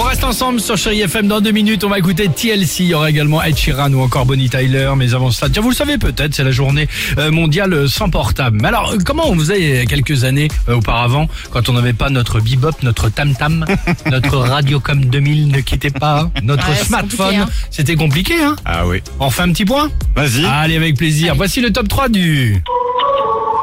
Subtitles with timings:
[0.00, 1.82] reste ensemble sur Chéri FM dans deux minutes.
[1.84, 2.80] On va écouter TLC.
[2.80, 4.90] Il y aura également Ed Sheeran ou encore Bonnie Tyler.
[4.96, 6.88] Mais avant ça, tiens, vous le savez peut-être, c'est la journée
[7.18, 8.58] euh, mondiale sans portable.
[8.60, 11.72] Mais alors, euh, comment on faisait il y a quelques années euh, auparavant, quand on
[11.72, 13.64] n'avait pas notre bebop, notre tam-tam,
[14.10, 17.48] notre Radiocom 2000 ne quittez pas, notre Ouais, c'est smartphone compliqué, hein.
[17.70, 19.02] C'était compliqué, hein Ah oui.
[19.18, 19.90] On fait un petit point?
[20.14, 20.44] Vas-y.
[20.44, 21.34] Allez, avec plaisir.
[21.36, 22.62] Voici le top 3 du...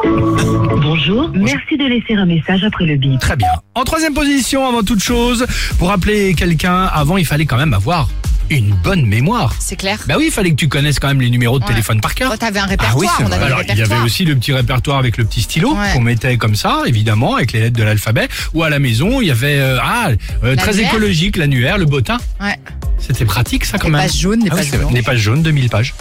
[0.03, 3.19] Bonjour, merci de laisser un message après le bip.
[3.19, 3.47] Très bien.
[3.75, 5.45] En troisième position, avant toute chose,
[5.79, 8.09] pour appeler quelqu'un, avant, il fallait quand même avoir
[8.49, 9.55] une bonne mémoire.
[9.59, 9.97] C'est clair.
[10.07, 11.69] Bah oui, il fallait que tu connaisses quand même les numéros de Ouais.
[11.71, 12.27] téléphone par cœur.
[12.27, 13.37] Toi, t'avais un répertoire, oui, c'est on vrai.
[13.37, 15.93] avait Alors, il y avait aussi le petit répertoire avec le petit stylo Ouais.
[15.93, 18.27] qu'on mettait comme ça, évidemment, avec les lettres de l'alphabet.
[18.53, 20.09] Ou à la maison, il y avait euh, ah
[20.43, 20.89] euh, très L'annuaire.
[20.89, 22.17] écologique l'annuaire, le bottin.
[22.41, 22.57] Ouais.
[22.99, 24.01] C'était pratique ça quand Les même.
[24.01, 24.93] pages jaunes, les Ah oui, pages blanches.
[24.93, 25.93] Les pages jaunes, 2000 pages.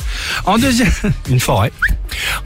[0.45, 0.93] En deuxième,
[1.31, 1.73] une forêt.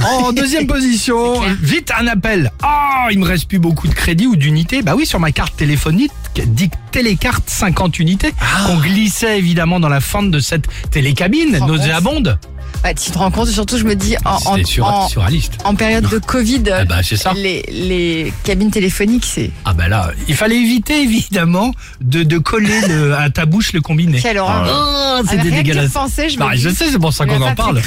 [0.05, 2.53] En deuxième position, vite un appel.
[2.63, 4.83] Ah, il me reste plus beaucoup de crédit ou d'unités.
[4.83, 6.13] Bah oui, sur ma carte téléphonique,
[6.47, 8.67] dit télécarte 50 unités, Ah.
[8.67, 12.39] qu'on glissait évidemment dans la fente de cette télécabine, rends nauséabonde.
[12.87, 15.21] Ouais, tu te rends compte, surtout, je me dis, en, en, C'était sur, en, sur
[15.23, 15.55] la liste.
[15.65, 17.33] en période de Covid, Ah bah c'est ça.
[17.35, 19.51] les, les cabines téléphoniques, c'est.
[19.65, 23.81] Ah bah là, il fallait éviter évidemment de, de coller le- à ta bouche le
[23.81, 24.21] combiné.
[24.21, 24.69] Quelle horreur.
[24.71, 25.91] Oh, Ah, que dégueulasse.
[25.91, 27.81] penser, je Bah, je sais, c'est pour ça qu'on en parle.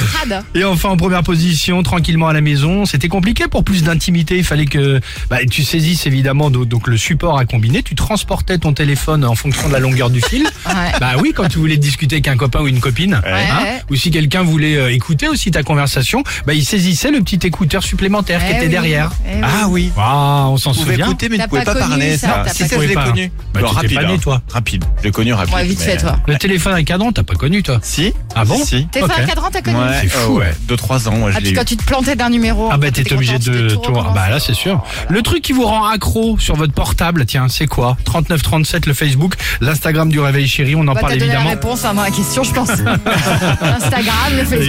[0.54, 4.38] Et enfin en première position, tranquillement à la maison, c'était compliqué pour plus d'intimité.
[4.38, 7.84] Il fallait que bah, tu saisisses évidemment do- donc le support à combiner.
[7.84, 10.44] Tu transportais ton téléphone en fonction de la longueur du fil.
[10.66, 10.74] Ouais.
[11.00, 13.14] Bah oui, quand tu voulais discuter avec un copain ou une copine.
[13.14, 13.22] hein.
[13.24, 13.82] Ouais.
[13.92, 17.84] Ou si quelqu'un voulait euh, écouter aussi ta conversation, bah il saisissait le petit écouteur
[17.84, 19.12] supplémentaire qui Eh était oui, derrière.
[19.26, 19.42] eh oui.
[19.44, 19.92] Ah oui.
[19.98, 21.06] Ah, on s'en Vous pouvez souvient.
[21.08, 22.80] écouter, mais T'as ne pouvez pas pas connu parler, ça, t'as Si, pas ça, je
[22.80, 22.88] connu.
[22.88, 23.04] l'ai Pas.
[23.10, 23.32] connu.
[23.54, 24.18] Bah, t'étais rapide, pas né, hein.
[24.22, 24.42] toi.
[24.50, 24.86] Rapide.
[25.00, 25.54] Je l'ai connu rapide.
[25.54, 26.16] Ouais, vite fait, mais- toi.
[26.28, 28.14] Le téléphone à cadran, t'as pas connu toi Si.
[28.36, 28.88] Ah bon Si.
[28.88, 29.24] Téléphone Ok.
[29.24, 29.86] à cadran, t'as connu Ouais.
[30.02, 30.54] C'est fou, oh, ouais.
[30.68, 31.56] 2-3 ans, moi, Ah, je puis l'ai eu.
[31.56, 32.70] quand tu te plantais d'un numéro.
[32.72, 34.84] Ah bah t'étais obligé de Ah bah là c'est sûr.
[35.10, 39.36] Le truc qui vous rend accro sur votre portable, tiens, c'est quoi 3937 le Facebook,
[39.62, 41.50] l'Instagram du Réveil Chéri, on en Bah, t'as parle donné la évidemment.
[41.50, 42.70] réponse hein, dans la question, je pense.
[43.62, 44.60] Instagram, le Facebook.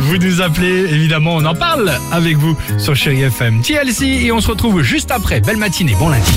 [0.00, 4.40] Vous nous appelez, évidemment, on en parle avec vous sur Chéri FM TLC et on
[4.40, 5.40] se retrouve juste après.
[5.40, 6.32] Belle matinée, bon lundi.